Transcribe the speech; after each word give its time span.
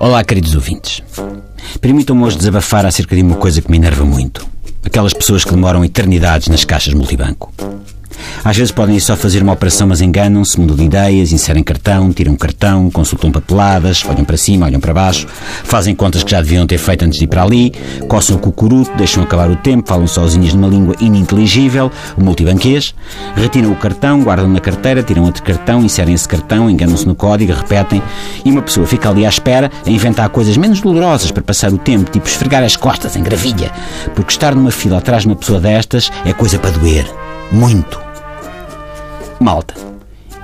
Olá, 0.00 0.22
queridos 0.22 0.54
ouvintes. 0.54 1.02
Permitam-me 1.80 2.22
hoje 2.22 2.38
desabafar 2.38 2.86
acerca 2.86 3.16
de 3.16 3.22
uma 3.22 3.34
coisa 3.34 3.60
que 3.60 3.68
me 3.68 3.76
enerva 3.76 4.04
muito. 4.04 4.46
Aquelas 4.84 5.12
pessoas 5.12 5.44
que 5.44 5.50
demoram 5.50 5.84
eternidades 5.84 6.46
nas 6.46 6.64
caixas 6.64 6.94
multibanco. 6.94 7.52
Às 8.48 8.56
vezes 8.56 8.72
podem 8.72 8.96
ir 8.96 9.00
só 9.02 9.14
fazer 9.14 9.42
uma 9.42 9.52
operação, 9.52 9.88
mas 9.88 10.00
enganam-se, 10.00 10.58
mudam 10.58 10.74
de 10.74 10.84
ideias, 10.84 11.32
inserem 11.32 11.62
cartão, 11.62 12.10
tiram 12.10 12.34
cartão, 12.34 12.90
consultam 12.90 13.30
papeladas, 13.30 14.02
olham 14.08 14.24
para 14.24 14.38
cima, 14.38 14.64
olham 14.64 14.80
para 14.80 14.94
baixo, 14.94 15.26
fazem 15.64 15.94
contas 15.94 16.24
que 16.24 16.30
já 16.30 16.40
deviam 16.40 16.66
ter 16.66 16.78
feito 16.78 17.04
antes 17.04 17.18
de 17.18 17.26
ir 17.26 17.28
para 17.28 17.42
ali, 17.42 17.74
coçam 18.08 18.36
o 18.36 18.38
cucuruto, 18.38 18.90
deixam 18.96 19.22
acabar 19.22 19.50
o 19.50 19.56
tempo, 19.56 19.86
falam 19.86 20.06
sozinhos 20.06 20.54
numa 20.54 20.66
língua 20.66 20.94
ininteligível, 20.98 21.92
o 22.16 22.24
multibanquês, 22.24 22.94
retiram 23.36 23.70
o 23.70 23.76
cartão, 23.76 24.22
guardam 24.22 24.48
na 24.48 24.60
carteira, 24.60 25.02
tiram 25.02 25.24
outro 25.24 25.42
cartão, 25.42 25.84
inserem 25.84 26.14
esse 26.14 26.26
cartão, 26.26 26.70
enganam-se 26.70 27.06
no 27.06 27.14
código, 27.14 27.52
repetem, 27.52 28.02
e 28.46 28.50
uma 28.50 28.62
pessoa 28.62 28.86
fica 28.86 29.10
ali 29.10 29.26
à 29.26 29.28
espera 29.28 29.70
a 29.86 29.90
inventar 29.90 30.26
coisas 30.30 30.56
menos 30.56 30.80
dolorosas 30.80 31.30
para 31.30 31.42
passar 31.42 31.70
o 31.70 31.76
tempo, 31.76 32.10
tipo 32.10 32.26
esfregar 32.26 32.64
as 32.64 32.76
costas 32.76 33.14
em 33.14 33.22
gravilha, 33.22 33.70
porque 34.14 34.32
estar 34.32 34.54
numa 34.54 34.70
fila 34.70 34.96
atrás 34.96 35.24
de 35.24 35.28
uma 35.28 35.36
pessoa 35.36 35.60
destas 35.60 36.10
é 36.24 36.32
coisa 36.32 36.58
para 36.58 36.70
doer. 36.70 37.06
Muito. 37.52 38.07
Malta, 39.40 39.74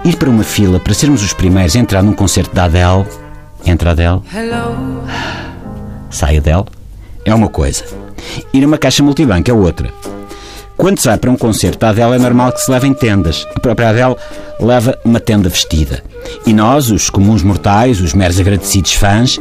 ir 0.05 0.17
para 0.17 0.31
uma 0.31 0.45
fila 0.45 0.79
para 0.79 0.95
sermos 0.95 1.23
os 1.23 1.33
primeiros 1.33 1.75
a 1.75 1.79
entrar 1.79 2.03
num 2.03 2.13
concerto 2.13 2.55
da 2.55 2.65
Adele, 2.65 3.07
entra 3.65 3.91
Adele, 3.91 4.21
sai 6.11 6.37
a 6.37 6.41
Adele, 6.41 6.65
é 7.25 7.35
uma 7.35 7.49
coisa. 7.49 7.85
Ir 8.53 8.63
a 8.63 8.67
uma 8.67 8.79
caixa 8.79 9.03
multibanco 9.03 9.51
é 9.51 9.55
outra. 9.55 9.91
Quando 10.77 10.99
se 10.99 11.09
vai 11.09 11.17
para 11.17 11.31
um 11.31 11.37
concerto 11.37 11.79
da 11.79 11.91
Adele 11.91 12.17
é 12.17 12.19
normal 12.19 12.53
que 12.53 12.61
se 12.61 12.71
levem 12.71 12.93
tendas. 12.93 13.47
A 13.55 13.61
própria 13.61 13.91
Adele 13.91 14.17
leva 14.61 14.99
uma 15.05 15.21
tenda 15.21 15.49
vestida. 15.49 16.03
E 16.47 16.53
nós, 16.53 16.91
os 16.91 17.09
comuns 17.11 17.43
mortais, 17.43 18.01
os 18.01 18.13
meros 18.13 18.41
agradecidos 18.41 18.95
fãs, 18.95 19.39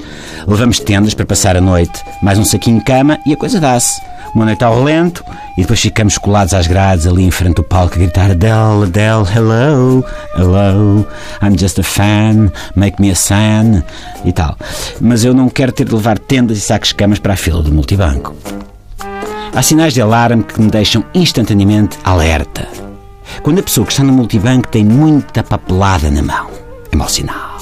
levamos 0.47 0.79
tendas 0.79 1.13
para 1.13 1.25
passar 1.25 1.57
a 1.57 1.61
noite. 1.61 1.93
Mais 2.21 2.37
um 2.37 2.45
saquinho 2.45 2.79
de 2.79 2.85
cama 2.85 3.17
e 3.25 3.33
a 3.33 3.37
coisa 3.37 3.59
dá-se 3.59 3.99
uma 4.35 4.45
noite 4.45 4.63
ao 4.63 4.83
relento 4.83 5.23
e 5.57 5.61
depois 5.61 5.79
ficamos 5.79 6.17
colados 6.17 6.53
às 6.53 6.65
grades 6.65 7.05
ali 7.05 7.23
em 7.23 7.31
frente 7.31 7.55
do 7.55 7.63
palco 7.63 7.95
a 7.95 7.97
gritar 7.97 8.31
Adele, 8.31 8.83
Adele, 8.83 9.25
hello, 9.35 10.05
hello, 10.35 11.07
I'm 11.41 11.57
just 11.57 11.79
a 11.79 11.83
fan, 11.83 12.51
make 12.75 12.99
me 12.99 13.11
a 13.11 13.15
fan 13.15 13.83
e 14.25 14.33
tal. 14.33 14.57
Mas 14.99 15.23
eu 15.23 15.33
não 15.33 15.49
quero 15.49 15.71
ter 15.71 15.85
de 15.85 15.93
levar 15.93 16.17
tendas 16.17 16.57
e 16.57 16.61
sacos 16.61 16.89
de 16.89 16.95
camas 16.95 17.19
para 17.19 17.33
a 17.33 17.37
fila 17.37 17.61
do 17.61 17.71
multibanco. 17.71 18.35
Há 19.55 19.61
sinais 19.61 19.93
de 19.93 20.01
alarme 20.01 20.41
que 20.41 20.59
me 20.59 20.67
deixam 20.67 21.05
instantaneamente 21.13 21.99
alerta. 22.03 22.67
Quando 23.43 23.59
a 23.59 23.63
pessoa 23.63 23.85
que 23.85 23.93
está 23.93 24.03
no 24.03 24.11
multibanco 24.11 24.67
tem 24.67 24.83
muita 24.83 25.43
papelada 25.43 26.09
na 26.09 26.23
mão, 26.23 26.49
é 26.91 26.95
mau 26.95 27.07
sinal. 27.07 27.59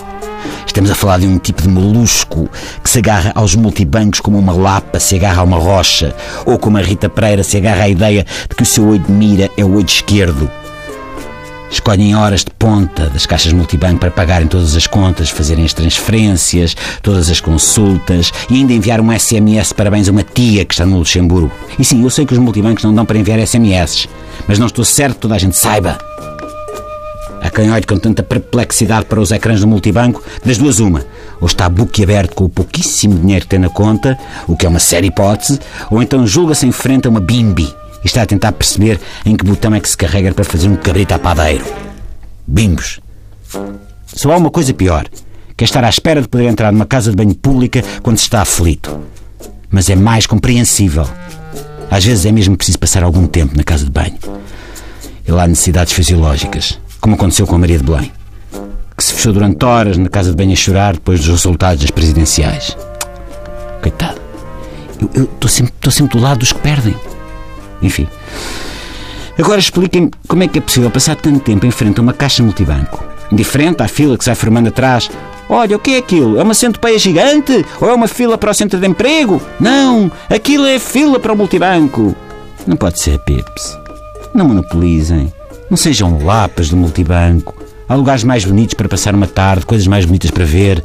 Estamos 0.65 0.89
a 0.89 0.95
falar 0.95 1.19
de 1.19 1.27
um 1.27 1.37
tipo 1.37 1.61
de 1.61 1.67
molusco 1.67 2.49
que 2.81 2.89
se 2.89 2.99
agarra 2.99 3.33
aos 3.35 3.55
multibancos 3.55 4.21
como 4.21 4.39
uma 4.39 4.53
lapa 4.53 5.01
se 5.01 5.15
agarra 5.17 5.41
a 5.41 5.43
uma 5.43 5.57
rocha, 5.57 6.15
ou 6.45 6.57
como 6.57 6.77
a 6.77 6.81
Rita 6.81 7.09
Pereira 7.09 7.43
se 7.43 7.57
agarra 7.57 7.83
à 7.83 7.89
ideia 7.89 8.25
de 8.49 8.55
que 8.55 8.63
o 8.63 8.65
seu 8.65 8.87
olho 8.87 8.99
de 8.99 9.11
mira 9.11 9.49
é 9.57 9.65
o 9.65 9.73
olho 9.73 9.85
esquerdo. 9.85 10.49
Escolhem 11.71 12.13
horas 12.15 12.43
de 12.43 12.51
ponta 12.51 13.09
das 13.09 13.25
caixas 13.25 13.53
multibanco 13.53 14.01
para 14.01 14.11
pagarem 14.11 14.45
todas 14.45 14.75
as 14.75 14.85
contas, 14.85 15.29
fazerem 15.29 15.63
as 15.63 15.73
transferências, 15.73 16.75
todas 17.01 17.29
as 17.29 17.39
consultas 17.39 18.33
e 18.49 18.55
ainda 18.55 18.73
enviar 18.73 18.99
um 18.99 19.17
SMS 19.17 19.71
parabéns 19.71 20.09
a 20.09 20.11
uma 20.11 20.21
tia 20.21 20.65
que 20.65 20.73
está 20.73 20.85
no 20.85 20.97
Luxemburgo. 20.97 21.49
E 21.79 21.85
sim, 21.85 22.03
eu 22.03 22.09
sei 22.09 22.25
que 22.25 22.33
os 22.33 22.39
multibancos 22.39 22.83
não 22.83 22.93
dão 22.93 23.05
para 23.05 23.17
enviar 23.17 23.39
SMS, 23.39 24.09
mas 24.47 24.59
não 24.59 24.67
estou 24.67 24.83
certo 24.83 25.15
que 25.15 25.21
toda 25.21 25.35
a 25.35 25.39
gente 25.39 25.55
saiba 25.55 25.97
a 27.41 27.49
quem 27.49 27.71
olhe 27.71 27.85
com 27.85 27.97
tanta 27.97 28.21
perplexidade 28.21 29.05
para 29.05 29.19
os 29.19 29.31
ecrãs 29.31 29.61
do 29.61 29.67
multibanco, 29.67 30.21
das 30.45 30.57
duas 30.57 30.79
uma. 30.79 31.05
Ou 31.39 31.47
está 31.47 31.67
boquiaberto 31.69 32.35
com 32.35 32.43
o 32.43 32.49
pouquíssimo 32.49 33.17
dinheiro 33.17 33.45
que 33.45 33.49
tem 33.49 33.59
na 33.59 33.69
conta, 33.69 34.19
o 34.45 34.55
que 34.55 34.65
é 34.65 34.69
uma 34.69 34.79
séria 34.79 35.07
hipótese, 35.07 35.59
ou 35.89 36.03
então 36.03 36.27
julga-se 36.27 36.67
em 36.67 36.71
frente 36.71 37.07
a 37.07 37.09
uma 37.09 37.19
bimbi 37.19 37.73
e 38.03 38.07
está 38.07 38.21
a 38.21 38.25
tentar 38.25 38.51
perceber 38.51 38.99
em 39.25 39.35
que 39.35 39.45
botão 39.45 39.73
é 39.73 39.79
que 39.79 39.89
se 39.89 39.97
carrega 39.97 40.33
para 40.33 40.43
fazer 40.43 40.67
um 40.67 40.75
cabrito 40.75 41.13
a 41.13 41.19
padeiro. 41.19 41.65
Bimbos. 42.45 42.99
Só 44.07 44.31
há 44.31 44.37
uma 44.37 44.51
coisa 44.51 44.73
pior, 44.73 45.07
que 45.55 45.63
é 45.63 45.65
estar 45.65 45.83
à 45.83 45.89
espera 45.89 46.21
de 46.21 46.27
poder 46.27 46.45
entrar 46.45 46.71
numa 46.71 46.85
casa 46.85 47.11
de 47.11 47.15
banho 47.15 47.35
pública 47.35 47.83
quando 48.01 48.17
se 48.17 48.23
está 48.23 48.41
aflito. 48.41 48.99
Mas 49.69 49.89
é 49.89 49.95
mais 49.95 50.25
compreensível. 50.25 51.07
Às 51.89 52.05
vezes 52.05 52.25
é 52.25 52.31
mesmo 52.31 52.57
preciso 52.57 52.79
passar 52.79 53.03
algum 53.03 53.27
tempo 53.27 53.55
na 53.55 53.63
casa 53.63 53.85
de 53.85 53.91
banho. 53.91 54.17
E 55.27 55.31
lá 55.31 55.43
há 55.43 55.47
necessidades 55.47 55.93
fisiológicas 55.93 56.79
como 57.01 57.15
aconteceu 57.15 57.47
com 57.47 57.55
a 57.55 57.57
Maria 57.57 57.79
de 57.79 57.83
Belém, 57.83 58.11
que 58.95 59.03
se 59.03 59.13
fechou 59.13 59.33
durante 59.33 59.65
horas 59.65 59.97
na 59.97 60.07
casa 60.07 60.29
de 60.29 60.37
banho 60.37 60.53
a 60.53 60.55
chorar 60.55 60.93
depois 60.93 61.19
dos 61.19 61.29
resultados 61.29 61.81
das 61.81 61.89
presidenciais. 61.89 62.77
Coitado. 63.81 64.21
Eu 65.15 65.23
estou 65.23 65.49
sempre, 65.49 65.91
sempre 65.91 66.19
do 66.19 66.23
lado 66.23 66.37
dos 66.37 66.53
que 66.53 66.59
perdem. 66.59 66.95
Enfim. 67.81 68.07
Agora 69.39 69.59
expliquem-me 69.59 70.11
como 70.27 70.43
é 70.43 70.47
que 70.47 70.59
é 70.59 70.61
possível 70.61 70.91
passar 70.91 71.15
tanto 71.15 71.39
tempo 71.39 71.65
em 71.65 71.71
frente 71.71 71.99
a 71.99 72.03
uma 72.03 72.13
caixa 72.13 72.43
multibanco, 72.43 73.03
indiferente 73.31 73.81
à 73.81 73.87
fila 73.87 74.17
que 74.17 74.23
se 74.23 74.29
vai 74.29 74.35
formando 74.35 74.67
atrás. 74.67 75.09
Olha, 75.49 75.75
o 75.75 75.79
que 75.79 75.95
é 75.95 75.97
aquilo? 75.97 76.39
É 76.39 76.43
uma 76.43 76.53
centopeia 76.53 76.97
gigante? 76.97 77.65
Ou 77.79 77.89
é 77.89 77.93
uma 77.93 78.07
fila 78.07 78.37
para 78.37 78.51
o 78.51 78.53
centro 78.53 78.79
de 78.79 78.87
emprego? 78.87 79.41
Não! 79.59 80.11
Aquilo 80.29 80.65
é 80.65 80.79
fila 80.79 81.19
para 81.19 81.33
o 81.33 81.35
multibanco! 81.35 82.15
Não 82.67 82.77
pode 82.77 82.99
ser, 82.99 83.17
Pips. 83.19 83.77
Não 84.33 84.47
monopolizem. 84.47 85.33
Não 85.69 85.75
sejam 85.77 86.23
lapas 86.23 86.69
do 86.69 86.77
multibanco. 86.77 87.55
Há 87.89 87.95
lugares 87.95 88.23
mais 88.23 88.45
bonitos 88.45 88.75
para 88.75 88.87
passar 88.87 89.13
uma 89.13 89.27
tarde, 89.27 89.65
coisas 89.65 89.87
mais 89.87 90.05
bonitas 90.05 90.31
para 90.31 90.45
ver. 90.45 90.81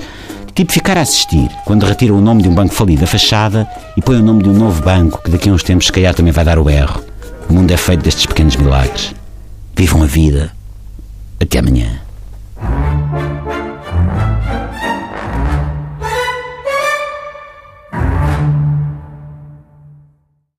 Tipo 0.57 0.73
ficar 0.73 0.97
a 0.97 1.03
assistir, 1.03 1.51
quando 1.67 1.85
retiram 1.85 2.17
o 2.17 2.21
nome 2.23 2.43
de 2.43 2.49
um 2.49 2.55
banco 2.55 2.73
falido 2.73 3.03
da 3.03 3.07
fachada 3.07 3.69
e 3.95 4.01
põem 4.01 4.21
o 4.21 4.23
nome 4.23 4.43
de 4.43 4.49
um 4.49 4.55
novo 4.55 4.83
banco 4.83 5.21
que 5.23 5.31
daqui 5.31 5.51
a 5.51 5.53
uns 5.53 5.63
tempos 5.63 5.85
se 5.85 5.93
calhar 5.93 6.15
também 6.15 6.33
vai 6.33 6.47
dar 6.47 6.59
o 6.59 6.71
erro. 6.71 7.05
O 7.47 7.53
mundo 7.53 7.71
é 7.73 7.77
feito 7.77 8.03
destes 8.03 8.25
pequenos 8.25 8.57
milagres. 8.57 9.15
Vivam 9.77 10.03
a 10.03 10.07
vida. 10.07 10.51
Até 11.39 11.59
amanhã. 11.59 12.06